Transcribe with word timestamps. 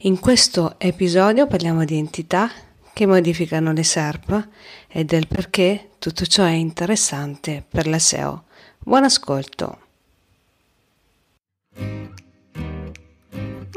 In 0.00 0.20
questo 0.20 0.74
episodio 0.76 1.46
parliamo 1.46 1.86
di 1.86 1.96
entità 1.96 2.50
che 2.92 3.06
modificano 3.06 3.72
le 3.72 3.82
SERP 3.82 4.48
e 4.88 5.04
del 5.04 5.26
perché 5.26 5.92
tutto 5.98 6.26
ciò 6.26 6.44
è 6.44 6.50
interessante 6.50 7.64
per 7.66 7.86
la 7.86 7.98
SEO. 7.98 8.44
Buon 8.78 9.04
ascolto! 9.04 9.78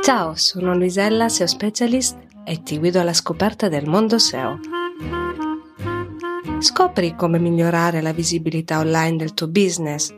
Ciao, 0.02 0.36
sono 0.36 0.76
Luisella, 0.76 1.30
SEO 1.30 1.48
Specialist 1.48 2.18
e 2.44 2.64
ti 2.64 2.78
guido 2.80 3.00
alla 3.00 3.14
scoperta 3.14 3.70
del 3.70 3.88
mondo 3.88 4.20
SEO. 4.20 4.60
Scopri 6.60 7.16
come 7.16 7.40
migliorare 7.40 8.02
la 8.02 8.12
visibilità 8.12 8.80
online 8.80 9.16
del 9.16 9.34
tuo 9.34 9.48
business 9.48 10.14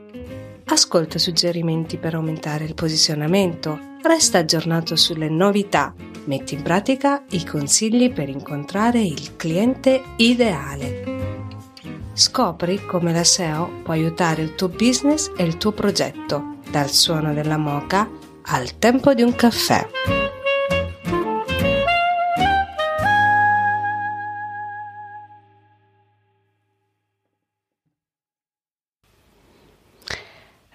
ascolta 0.65 1.20
suggerimenti 1.20 1.97
per 1.97 2.15
aumentare 2.15 2.63
il 2.65 2.73
posizionamento, 2.73 3.89
resta 4.04 4.39
aggiornato 4.39 4.95
sulle 4.95 5.29
novità, 5.29 5.93
metti 6.25 6.55
in 6.55 6.61
pratica 6.61 7.23
i 7.31 7.45
consigli 7.45 8.12
per 8.12 8.30
incontrare 8.30 9.02
il 9.02 9.35
cliente 9.35 10.02
ideale. 10.17 11.20
Scopri 12.13 12.85
come 12.85 13.13
la 13.13 13.23
SEO 13.23 13.81
può 13.84 13.94
aiutare 13.94 14.41
il 14.41 14.55
tuo 14.55 14.70
business 14.70 15.31
e 15.38 15.44
il 15.44 15.58
tuo 15.58 15.72
progetto, 15.72 16.58
dal 16.70 16.89
suono 16.89 17.34
della 17.34 17.58
moca 17.58 18.09
al 18.44 18.77
tempo 18.77 19.13
di 19.13 19.22
un 19.22 19.34
caffè. 19.35 19.88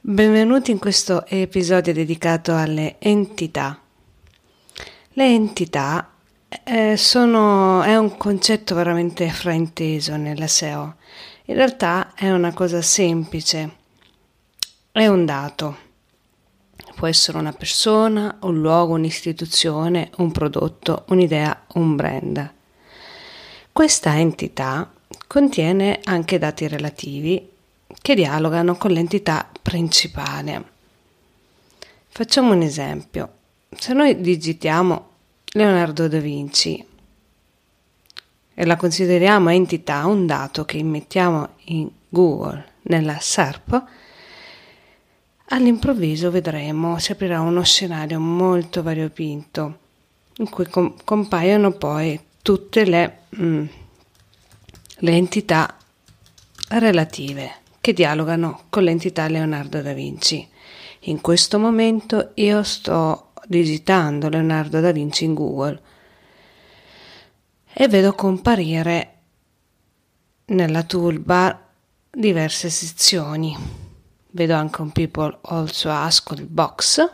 Benvenuti 0.09 0.70
in 0.70 0.78
questo 0.78 1.27
episodio 1.27 1.92
dedicato 1.92 2.55
alle 2.55 2.95
entità. 3.01 3.77
Le 5.09 5.24
entità 5.24 6.12
eh, 6.62 6.97
sono, 6.97 7.83
è 7.83 7.97
un 7.97 8.16
concetto 8.16 8.77
veramente 8.77 9.28
frainteso 9.30 10.17
nella 10.17 10.47
SEO. 10.47 10.95
In 11.47 11.56
realtà 11.56 12.14
è 12.14 12.30
una 12.30 12.53
cosa 12.53 12.83
semplice, 12.83 13.77
è 14.92 15.08
un 15.08 15.25
dato. 15.25 15.77
Può 16.95 17.08
essere 17.08 17.39
una 17.39 17.52
persona, 17.52 18.39
un 18.42 18.61
luogo, 18.61 18.95
un'istituzione, 18.95 20.12
un 20.19 20.30
prodotto, 20.30 21.05
un'idea, 21.08 21.64
un 21.75 21.97
brand. 21.97 22.52
Questa 23.73 24.17
entità 24.17 24.89
contiene 25.27 25.98
anche 26.05 26.39
dati 26.39 26.69
relativi 26.69 27.55
che 28.03 28.15
dialogano 28.15 28.77
con 28.77 28.91
l'entità 28.91 29.48
principale. 29.62 30.65
Facciamo 32.09 32.53
un 32.53 32.62
esempio. 32.62 33.33
Se 33.77 33.92
noi 33.92 34.20
digitiamo 34.20 35.09
Leonardo 35.53 36.09
da 36.09 36.19
Vinci 36.19 36.84
e 38.55 38.64
la 38.64 38.77
consideriamo 38.77 39.51
entità, 39.51 40.07
un 40.07 40.25
dato 40.25 40.64
che 40.64 40.79
immettiamo 40.79 41.48
in 41.64 41.91
Google 42.09 42.64
nella 42.83 43.19
SERP, 43.20 43.84
all'improvviso 45.48 46.31
vedremo 46.31 46.98
si 46.98 47.12
aprirà 47.12 47.41
uno 47.41 47.62
scenario 47.62 48.19
molto 48.19 48.83
variopinto 48.83 49.79
in 50.39 50.48
cui 50.48 50.67
com- 50.67 50.95
compaiono 51.05 51.73
poi 51.73 52.19
tutte 52.42 52.84
le, 52.84 53.19
mm, 53.39 53.64
le 54.98 55.12
entità 55.12 55.77
relative 56.69 57.64
che 57.87 57.92
dialogano 57.92 58.62
con 58.69 58.83
l'entità 58.83 59.29
Leonardo 59.29 59.81
da 59.81 59.92
Vinci. 59.92 60.45
In 61.03 61.20
questo 61.20 61.61
momento 61.61 62.33
io 62.34 62.65
sto 62.65 63.31
digitando 63.47 64.29
Leonardo 64.29 64.81
da 64.81 64.91
Vinci 64.91 65.23
in 65.23 65.34
Google 65.34 65.81
e 67.73 67.87
vedo 67.87 68.12
comparire 68.14 69.19
nella 70.47 70.83
toolbar 70.83 71.64
diverse 72.11 72.70
sezioni. 72.70 73.57
Vedo 74.30 74.55
anche 74.55 74.80
un 74.80 74.91
People 74.91 75.39
Also 75.42 75.89
Ask 75.89 76.42
box, 76.42 77.08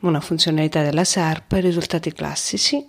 una 0.00 0.20
funzionalità 0.20 0.82
della 0.82 1.04
SERP, 1.04 1.52
i 1.52 1.60
risultati 1.60 2.12
classici 2.12 2.86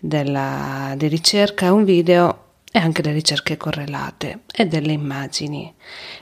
della, 0.00 0.94
di 0.96 1.06
ricerca, 1.06 1.72
un 1.72 1.84
video 1.84 2.43
e 2.76 2.80
anche 2.80 3.02
le 3.02 3.12
ricerche 3.12 3.56
correlate 3.56 4.40
e 4.52 4.66
delle 4.66 4.90
immagini. 4.90 5.72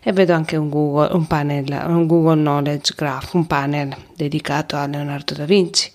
E 0.03 0.13
vedo 0.13 0.35
anche 0.35 0.57
un 0.57 0.69
Google, 0.69 1.15
un 1.15 1.27
panel, 1.27 1.83
un 1.87 2.07
Google 2.07 2.35
Knowledge 2.35 2.93
Graph, 2.95 3.33
un 3.33 3.47
panel 3.47 3.97
dedicato 4.15 4.77
a 4.77 4.87
Leonardo 4.87 5.33
da 5.33 5.47
Vinci, 5.47 5.91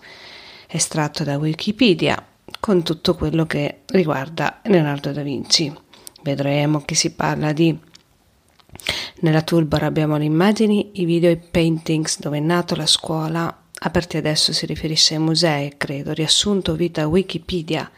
estratto 0.66 1.23
da 1.23 1.38
Wikipedia, 1.38 2.25
con 2.59 2.81
tutto 2.81 3.13
quello 3.13 3.45
che 3.45 3.81
riguarda 3.85 4.62
Leonardo 4.63 5.12
da 5.12 5.22
Vinci. 5.22 5.72
Vedremo 6.23 6.81
che 6.81 6.95
si 6.95 7.13
parla 7.13 7.53
di 7.53 7.78
nella 9.19 9.44
toolbar 9.44 9.84
abbiamo 9.84 10.18
le 10.18 10.25
immagini, 10.25 10.89
i 10.94 11.06
video 11.06 11.29
e 11.29 11.34
i 11.34 11.38
paintings 11.38 12.19
dove 12.19 12.38
è 12.39 12.41
nato 12.41 12.75
la 12.75 12.88
scuola, 12.88 13.56
aperti 13.79 14.17
adesso 14.17 14.53
si 14.53 14.65
riferisce 14.65 15.15
ai 15.15 15.19
musei, 15.19 15.73
credo, 15.77 16.13
riassunto 16.13 16.75
vita 16.75 17.07
Wikipedia. 17.07 17.89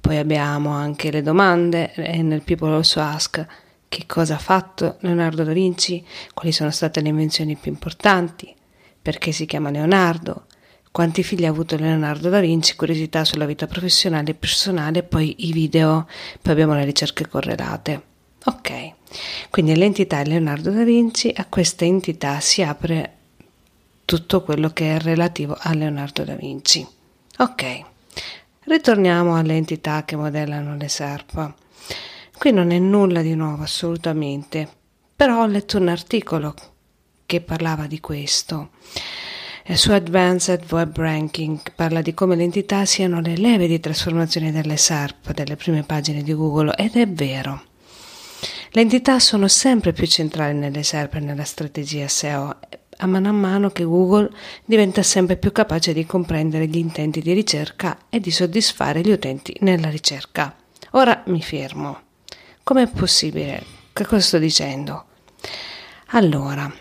Poi 0.00 0.16
abbiamo 0.16 0.70
anche 0.70 1.10
le 1.10 1.22
domande 1.22 1.92
e 1.94 2.22
nel 2.22 2.42
People 2.42 2.74
Also 2.74 3.00
Ask 3.00 3.46
che 3.88 4.04
cosa 4.06 4.34
ha 4.34 4.38
fatto 4.38 4.96
Leonardo 5.00 5.44
da 5.44 5.52
Vinci, 5.52 6.04
quali 6.34 6.52
sono 6.52 6.70
state 6.70 7.00
le 7.00 7.08
invenzioni 7.08 7.56
più 7.56 7.70
importanti, 7.72 8.54
perché 9.00 9.32
si 9.32 9.46
chiama 9.46 9.70
Leonardo, 9.70 10.44
quanti 10.90 11.22
figli 11.22 11.46
ha 11.46 11.50
avuto 11.50 11.76
Leonardo 11.76 12.28
da 12.28 12.40
Vinci, 12.40 12.76
curiosità 12.76 13.24
sulla 13.24 13.46
vita 13.46 13.66
professionale 13.66 14.30
e 14.30 14.34
personale, 14.34 15.02
poi 15.02 15.46
i 15.48 15.52
video, 15.52 16.06
poi 16.42 16.52
abbiamo 16.52 16.74
le 16.74 16.84
ricerche 16.84 17.26
correlate. 17.26 18.02
Ok, 18.44 18.92
quindi 19.50 19.74
l'entità 19.74 20.22
Leonardo 20.22 20.70
da 20.70 20.84
Vinci, 20.84 21.32
a 21.34 21.46
questa 21.46 21.84
entità 21.84 22.40
si 22.40 22.62
apre 22.62 23.17
tutto 24.08 24.42
quello 24.42 24.70
che 24.70 24.96
è 24.96 24.98
relativo 24.98 25.54
a 25.54 25.74
Leonardo 25.74 26.24
da 26.24 26.34
Vinci. 26.34 26.86
Ok. 27.40 27.84
Ritorniamo 28.60 29.36
alle 29.36 29.54
entità 29.54 30.06
che 30.06 30.16
modellano 30.16 30.76
le 30.76 30.88
SERP. 30.88 31.52
Qui 32.38 32.50
non 32.50 32.70
è 32.70 32.78
nulla 32.78 33.20
di 33.20 33.34
nuovo 33.34 33.64
assolutamente, 33.64 34.66
però 35.14 35.42
ho 35.42 35.46
letto 35.46 35.76
un 35.76 35.88
articolo 35.88 36.54
che 37.26 37.42
parlava 37.42 37.86
di 37.86 38.00
questo. 38.00 38.70
Su 39.74 39.92
Advanced 39.92 40.64
Web 40.72 40.96
Ranking 40.96 41.60
parla 41.74 42.00
di 42.00 42.14
come 42.14 42.34
le 42.34 42.44
entità 42.44 42.86
siano 42.86 43.20
le 43.20 43.36
leve 43.36 43.66
di 43.66 43.78
trasformazione 43.78 44.50
delle 44.50 44.78
SERP, 44.78 45.34
delle 45.34 45.56
prime 45.56 45.82
pagine 45.82 46.22
di 46.22 46.32
Google, 46.32 46.74
ed 46.76 46.96
è 46.96 47.06
vero. 47.06 47.62
Le 48.70 48.80
entità 48.80 49.20
sono 49.20 49.48
sempre 49.48 49.92
più 49.92 50.06
centrali 50.06 50.56
nelle 50.56 50.82
SERP 50.82 51.16
e 51.16 51.20
nella 51.20 51.44
strategia 51.44 52.08
SEO 52.08 52.56
a 52.98 53.06
mano 53.06 53.28
a 53.28 53.32
mano 53.32 53.70
che 53.70 53.84
Google 53.84 54.30
diventa 54.64 55.02
sempre 55.02 55.36
più 55.36 55.52
capace 55.52 55.92
di 55.92 56.06
comprendere 56.06 56.66
gli 56.66 56.78
intenti 56.78 57.20
di 57.20 57.32
ricerca 57.32 58.06
e 58.08 58.20
di 58.20 58.30
soddisfare 58.30 59.00
gli 59.00 59.10
utenti 59.10 59.56
nella 59.60 59.88
ricerca. 59.88 60.54
Ora 60.92 61.22
mi 61.26 61.42
fermo. 61.42 62.00
Com'è 62.62 62.88
possibile? 62.88 63.64
Che 63.92 64.06
cosa 64.06 64.20
sto 64.20 64.38
dicendo? 64.38 65.06
Allora, 66.08 66.72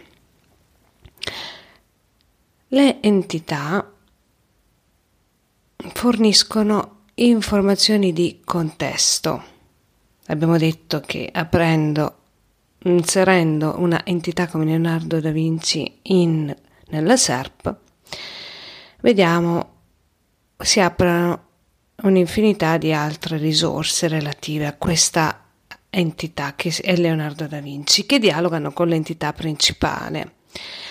le 2.69 3.01
entità 3.01 3.91
forniscono 5.93 7.03
informazioni 7.15 8.13
di 8.13 8.41
contesto. 8.43 9.55
Abbiamo 10.27 10.57
detto 10.57 10.99
che 11.01 11.29
aprendo 11.31 12.17
inserendo 12.91 13.75
una 13.77 14.05
entità 14.05 14.47
come 14.47 14.65
Leonardo 14.65 15.19
da 15.19 15.31
Vinci 15.31 15.99
in, 16.03 16.53
nella 16.89 17.17
SERP, 17.17 17.75
vediamo 19.01 19.75
si 20.57 20.79
aprono 20.79 21.45
un'infinità 22.03 22.77
di 22.77 22.91
altre 22.93 23.37
risorse 23.37 24.07
relative 24.07 24.65
a 24.65 24.73
questa 24.73 25.43
entità 25.89 26.53
che 26.55 26.75
è 26.81 26.95
Leonardo 26.95 27.47
da 27.47 27.59
Vinci, 27.59 28.05
che 28.05 28.19
dialogano 28.19 28.71
con 28.71 28.87
l'entità 28.87 29.33
principale. 29.33 30.33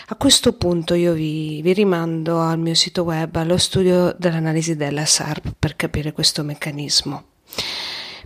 A 0.09 0.15
questo 0.17 0.53
punto 0.53 0.94
io 0.94 1.12
vi, 1.12 1.61
vi, 1.62 1.73
rimando 1.73 2.41
al 2.41 2.59
mio 2.59 2.75
sito 2.75 3.03
web, 3.03 3.35
allo 3.37 3.56
studio 3.56 4.15
dell'analisi 4.17 4.76
della 4.76 5.05
SERP 5.05 5.55
per 5.59 5.75
capire 5.75 6.12
questo 6.12 6.44
meccanismo. 6.44 7.25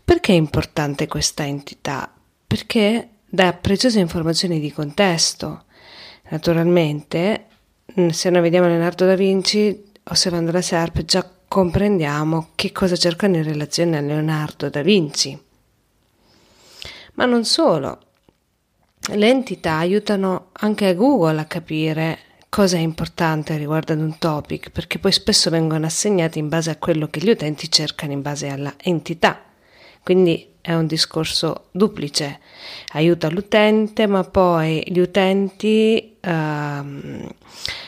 Perché 0.05 0.33
è 0.33 0.37
importante 0.37 1.07
questa 1.07 1.47
entità? 1.47 2.13
Perché 2.47 3.09
dà 3.31 3.53
preziose 3.53 4.01
informazioni 4.01 4.59
di 4.59 4.73
contesto. 4.73 5.65
Naturalmente, 6.31 7.47
mm, 7.99 8.09
se 8.09 8.29
noi 8.29 8.43
vediamo 8.43 8.67
Leonardo 8.67 9.07
da 9.07 9.15
Vinci, 9.15 9.85
osservando 10.05 10.51
la 10.51 10.61
SERP, 10.61 11.05
già 11.05 11.29
comprendiamo 11.47 12.51
che 12.55 12.73
cosa 12.73 12.97
cercano 12.97 13.37
in 13.37 13.45
relazione 13.45 13.97
a 13.97 14.01
Leonardo 14.01 14.69
da 14.69 14.83
Vinci. 14.83 15.41
Ma 17.15 17.25
non 17.25 17.45
solo, 17.45 17.99
le 19.13 19.29
entità 19.29 19.77
aiutano 19.77 20.49
anche 20.53 20.87
a 20.87 20.95
Google 20.95 21.41
a 21.41 21.45
capire 21.45 22.19
cosa 22.49 22.77
è 22.77 22.81
importante 22.81 23.57
riguardo 23.57 23.93
ad 23.93 24.01
un 24.01 24.19
topic, 24.19 24.71
perché 24.71 24.99
poi 24.99 25.13
spesso 25.13 25.51
vengono 25.51 25.87
assegnati 25.87 26.39
in 26.39 26.49
base 26.49 26.71
a 26.71 26.77
quello 26.77 27.09
che 27.09 27.21
gli 27.21 27.31
utenti 27.31 27.71
cercano 27.71 28.13
in 28.13 28.23
base 28.23 28.49
alla 28.49 28.75
entità. 28.77 29.50
Quindi 30.03 30.49
è 30.61 30.75
un 30.75 30.87
discorso 30.87 31.67
duplice, 31.71 32.41
aiuta 32.93 33.29
l'utente, 33.29 34.07
ma 34.07 34.25
poi 34.25 34.83
gli 34.87 34.99
utenti 34.99 36.17
ehm, 36.21 37.29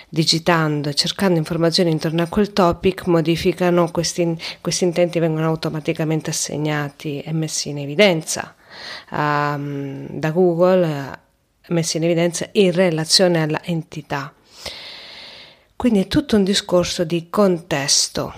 digitando 0.09 0.89
e 0.89 0.95
cercando 0.95 1.39
informazioni 1.39 1.91
intorno 1.91 2.23
a 2.23 2.27
quel 2.27 2.53
topic 2.53 3.07
modificano 3.07 3.91
questi, 3.91 4.37
questi 4.61 4.85
intenti 4.85 5.19
vengono 5.19 5.47
automaticamente 5.47 6.31
assegnati 6.31 7.21
e 7.21 7.33
messi 7.33 7.71
in 7.71 7.79
evidenza 7.79 8.55
um, 9.11 10.07
da 10.09 10.31
Google, 10.31 11.19
messi 11.69 11.97
in 11.97 12.05
evidenza 12.05 12.49
in 12.53 12.73
relazione 12.73 13.43
alla 13.43 13.63
entità. 13.65 14.33
Quindi 15.77 16.01
è 16.01 16.07
tutto 16.07 16.37
un 16.37 16.45
discorso 16.45 17.05
di 17.05 17.29
contesto. 17.29 18.33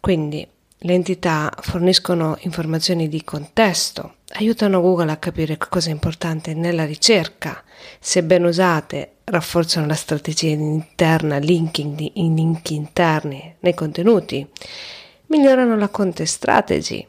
Quindi 0.00 0.46
le 0.84 0.94
entità 0.94 1.52
forniscono 1.60 2.36
informazioni 2.40 3.08
di 3.08 3.22
contesto, 3.22 4.16
aiutano 4.34 4.80
Google 4.80 5.12
a 5.12 5.16
capire 5.16 5.56
cosa 5.56 5.90
è 5.90 5.92
importante 5.92 6.54
nella 6.54 6.84
ricerca, 6.84 7.62
se 8.00 8.24
ben 8.24 8.44
usate 8.44 9.16
rafforzano 9.24 9.86
la 9.86 9.94
strategia 9.94 10.48
interna, 10.48 11.38
linking 11.38 12.10
in 12.14 12.34
link 12.34 12.70
interni 12.70 13.54
nei 13.60 13.74
contenuti, 13.74 14.46
migliorano 15.26 15.76
la 15.76 15.88
content 15.88 16.28
strategy, 16.28 17.06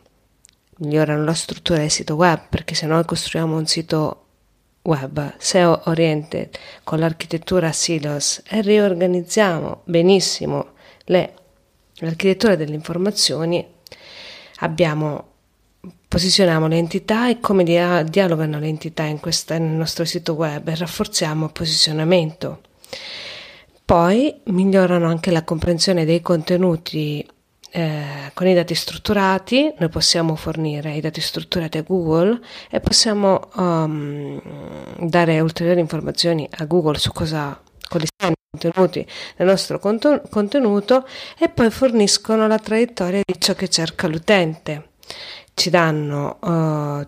migliorano 0.78 1.24
la 1.24 1.34
struttura 1.34 1.80
del 1.80 1.90
sito 1.90 2.14
web, 2.14 2.42
perché 2.50 2.76
se 2.76 2.86
noi 2.86 3.04
costruiamo 3.06 3.58
un 3.58 3.66
sito 3.66 4.20
web 4.84 5.36
SEO 5.38 5.82
oriented 5.86 6.50
con 6.84 7.00
l'architettura 7.00 7.72
silos 7.72 8.42
e 8.48 8.62
riorganizziamo 8.62 9.82
benissimo 9.86 10.74
le, 11.06 11.34
l'architettura 11.96 12.56
delle 12.56 12.76
informazioni, 12.76 13.66
abbiamo 14.60 15.32
posizioniamo 16.08 16.68
le 16.68 16.78
entità 16.78 17.28
e 17.28 17.40
come 17.40 17.64
dia- 17.64 18.04
dialogano 18.04 18.60
le 18.60 18.68
entità 18.68 19.04
in 19.04 19.20
questa, 19.20 19.58
nel 19.58 19.72
nostro 19.72 20.06
sito 20.06 20.34
web 20.34 20.68
e 20.68 20.76
rafforziamo 20.76 21.46
il 21.46 21.52
posizionamento. 21.52 22.62
Poi 23.84 24.42
migliorano 24.46 25.08
anche 25.08 25.32
la 25.32 25.44
comprensione 25.44 26.06
dei 26.06 26.22
contenuti 26.22 27.28
eh, 27.72 28.32
con 28.34 28.48
i 28.48 28.54
dati 28.54 28.76
strutturati, 28.76 29.74
noi 29.80 29.90
possiamo 29.90 30.36
fornire 30.36 30.94
i 30.94 31.02
dati 31.02 31.20
strutturati 31.20 31.80
a 31.80 31.82
Google 31.82 32.40
e 32.70 32.80
possiamo 32.80 33.50
um, 33.56 34.40
dare 35.00 35.40
ulteriori 35.40 35.80
informazioni 35.80 36.48
a 36.58 36.66
Google 36.66 37.00
su 37.00 37.12
cosa 37.12 37.60
quali 37.90 38.06
sono 38.16 38.36
contenuti 38.56 39.04
del 39.36 39.48
nostro 39.48 39.80
contenuto 39.80 41.08
e 41.40 41.50
poi 41.50 41.72
forniscono 41.72 42.46
la 42.46 42.60
traiettoria 42.60 43.22
di 43.26 43.40
ciò 43.40 43.56
che 43.56 43.68
cerca 43.68 44.08
l'utente. 44.08 44.90
Ci 45.56 45.72
danno 45.72 46.38
uh, 46.40 47.08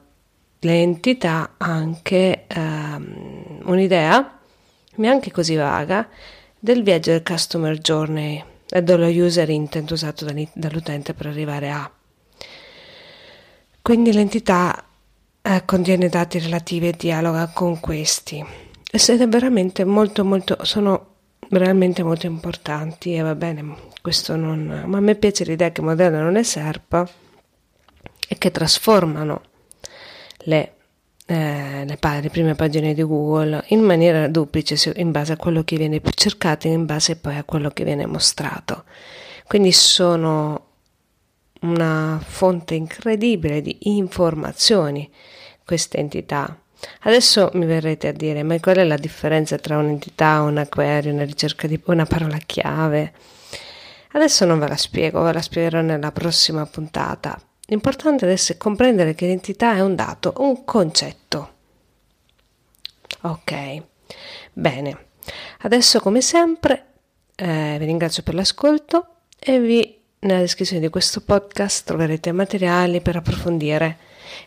le 0.60 0.74
entità 0.74 1.54
anche 1.58 2.46
um, 2.56 3.62
un'idea, 3.66 4.40
neanche 4.96 5.32
così 5.32 5.54
vaga, 5.54 6.10
del 6.58 6.82
viaggio 6.82 7.12
del 7.12 7.22
customer 7.22 7.78
journey 7.78 8.44
e 8.68 8.82
dello 8.82 9.08
user 9.08 9.48
intent 9.50 9.92
usato 9.92 10.26
dall'utente 10.54 11.14
per 11.14 11.28
arrivare 11.28 11.70
a. 11.70 11.92
Quindi 13.84 14.12
l'entità 14.12 14.84
eh, 15.44 15.62
contiene 15.64 16.10
dati 16.10 16.40
relativi 16.40 16.88
e 16.88 16.96
dialoga 16.98 17.52
con 17.54 17.80
questi. 17.80 18.44
Ed 18.92 19.22
è 19.22 19.28
veramente 19.28 19.84
molto 19.84 20.26
molto 20.26 20.58
sono 20.64 21.14
veramente 21.50 22.04
molto 22.04 22.26
importanti 22.26 23.16
e 23.16 23.22
va 23.22 23.36
bene, 23.36 23.76
questo 24.02 24.36
non 24.36 24.84
ma 24.86 24.98
a 24.98 25.02
me 25.02 25.16
piace 25.16 25.44
l'idea 25.44 25.72
che 25.72 25.82
modellano 25.82 26.30
le 26.32 26.44
SERP 26.44 27.12
e 28.28 28.38
che 28.38 28.52
trasformano 28.52 29.42
le 30.40 30.76
eh, 31.28 31.86
le, 31.86 31.98
le, 32.22 32.30
prime 32.30 32.54
pagine 32.54 32.94
di 32.94 33.02
Google 33.02 33.64
in 33.70 33.82
maniera 33.82 34.28
duplice 34.28 34.94
in 34.98 35.10
base 35.10 35.34
a 35.34 35.38
quello 35.38 35.64
che 35.64 35.76
viene 35.76 36.00
cercato 36.14 36.68
e 36.68 36.72
in 36.72 36.86
base 36.86 37.16
poi 37.16 37.36
a 37.36 37.44
quello 37.44 37.70
che 37.70 37.84
viene 37.84 38.06
mostrato. 38.06 38.84
Quindi 39.48 39.72
sono 39.72 40.68
una 41.62 42.20
fonte 42.24 42.76
incredibile 42.76 43.62
di 43.62 43.76
informazioni 43.82 45.12
queste 45.66 45.98
entità. 45.98 46.60
Adesso 47.02 47.52
mi 47.54 47.66
verrete 47.66 48.08
a 48.08 48.12
dire, 48.12 48.44
ma 48.44 48.60
qual 48.60 48.78
è 48.78 48.84
la 48.84 48.98
differenza 48.98 49.58
tra 49.58 49.78
un'entità, 49.78 50.42
una 50.42 50.68
query, 50.68 51.10
una 51.10 51.24
ricerca 51.24 51.68
di 51.68 51.80
una 51.86 52.06
parola 52.06 52.38
chiave? 52.38 53.14
Adesso 54.12 54.46
non 54.46 54.60
ve 54.60 54.68
la 54.68 54.78
spiego, 54.78 55.22
ve 55.24 55.34
la 55.34 55.42
spiegherò 55.42 55.82
nella 55.82 56.12
prossima 56.12 56.66
puntata. 56.66 57.40
L'importante 57.68 58.26
adesso 58.26 58.54
è 58.54 58.58
comprendere 58.58 59.16
che 59.16 59.28
l'entità 59.28 59.76
è 59.76 59.82
un 59.82 59.96
dato, 59.96 60.34
un 60.38 60.64
concetto. 60.64 61.54
Ok, 63.22 63.82
bene. 64.54 65.06
Adesso 65.62 66.00
come 66.00 66.22
sempre 66.22 66.86
eh, 67.36 67.76
vi 67.80 67.86
ringrazio 67.86 68.24
per 68.24 68.36
l'ascolto 68.36 69.08
e 69.40 69.60
vi 69.60 70.04
nella 70.26 70.40
descrizione 70.40 70.82
di 70.82 70.90
questo 70.90 71.22
podcast 71.22 71.86
troverete 71.86 72.32
materiali 72.32 73.02
per 73.02 73.16
approfondire 73.16 73.98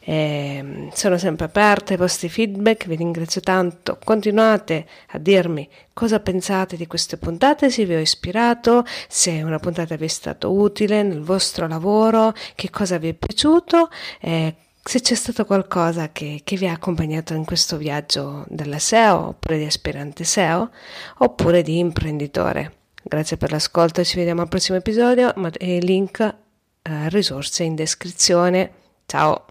eh, 0.00 0.88
sono 0.92 1.18
sempre 1.18 1.46
aperta 1.46 1.92
ai 1.92 1.98
vostri 1.98 2.28
feedback, 2.28 2.86
vi 2.86 2.96
ringrazio 2.96 3.40
tanto. 3.40 3.98
Continuate 4.02 4.86
a 5.08 5.18
dirmi 5.18 5.68
cosa 5.92 6.20
pensate 6.20 6.76
di 6.76 6.86
queste 6.86 7.16
puntate, 7.16 7.70
se 7.70 7.84
vi 7.84 7.94
ho 7.94 8.00
ispirato, 8.00 8.84
se 9.08 9.42
una 9.42 9.58
puntata 9.58 9.96
vi 9.96 10.04
è 10.04 10.08
stata 10.08 10.48
utile 10.48 11.02
nel 11.02 11.22
vostro 11.22 11.66
lavoro, 11.66 12.34
che 12.54 12.70
cosa 12.70 12.98
vi 12.98 13.08
è 13.08 13.14
piaciuto. 13.14 13.88
Eh, 14.20 14.54
se 14.82 15.00
c'è 15.00 15.14
stato 15.14 15.44
qualcosa 15.44 16.10
che, 16.12 16.40
che, 16.44 16.56
vi 16.56 16.66
ha 16.66 16.72
accompagnato 16.72 17.34
in 17.34 17.44
questo 17.44 17.76
viaggio 17.76 18.46
della 18.48 18.78
SEO 18.78 19.28
oppure 19.28 19.58
di 19.58 19.64
aspirante 19.64 20.24
SEO 20.24 20.70
oppure 21.18 21.62
di 21.62 21.78
imprenditore. 21.78 22.77
Grazie 23.08 23.38
per 23.38 23.52
l'ascolto, 23.52 24.04
ci 24.04 24.18
vediamo 24.18 24.42
al 24.42 24.48
prossimo 24.48 24.76
episodio. 24.76 25.32
Il 25.60 25.82
link, 25.82 26.20
eh, 26.20 27.08
risorse 27.08 27.64
in 27.64 27.74
descrizione. 27.74 28.70
Ciao! 29.06 29.47